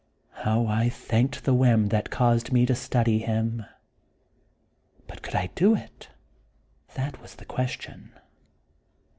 [0.31, 3.65] How I thanked the whim that caused me to study him.
[5.05, 6.09] But could I do it?
[6.95, 8.11] That was the question.